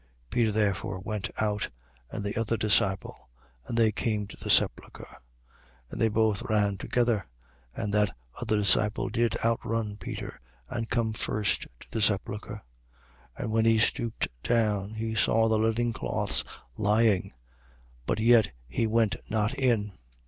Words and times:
20:3. 0.29 0.29
Peter 0.31 0.51
therefore 0.51 0.99
went 0.99 1.29
out, 1.37 1.69
and 2.09 2.25
the 2.25 2.35
other 2.35 2.57
disciple: 2.57 3.29
and 3.67 3.77
they 3.77 3.91
came 3.91 4.25
to 4.25 4.35
the 4.35 4.49
sepulchre. 4.49 5.05
20:4. 5.05 5.15
And 5.91 6.01
they 6.01 6.07
both 6.07 6.41
ran 6.41 6.75
together: 6.77 7.27
and 7.75 7.93
that 7.93 8.11
other 8.33 8.57
disciple 8.57 9.09
did 9.09 9.37
outrun 9.45 9.97
Peter 9.97 10.41
and 10.67 10.89
came 10.89 11.13
first 11.13 11.67
to 11.81 11.91
the 11.91 12.01
sepulchre. 12.01 12.63
20:5. 13.37 13.43
And 13.43 13.51
when 13.51 13.65
he 13.65 13.77
stooped 13.77 14.27
down, 14.41 14.95
he 14.95 15.13
saw 15.13 15.47
the 15.47 15.59
linen 15.59 15.93
cloths 15.93 16.43
lying: 16.75 17.33
but 18.07 18.17
yet 18.17 18.49
he 18.67 18.87
went 18.87 19.17
not 19.29 19.53
in. 19.53 19.91